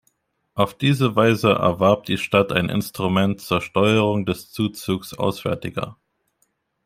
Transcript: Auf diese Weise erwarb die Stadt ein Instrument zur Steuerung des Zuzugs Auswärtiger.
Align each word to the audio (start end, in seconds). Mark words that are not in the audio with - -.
Auf 0.55 0.75
diese 0.75 1.15
Weise 1.15 1.51
erwarb 1.51 2.05
die 2.05 2.17
Stadt 2.17 2.51
ein 2.51 2.69
Instrument 2.69 3.39
zur 3.39 3.61
Steuerung 3.61 4.25
des 4.25 4.49
Zuzugs 4.51 5.13
Auswärtiger. 5.13 5.95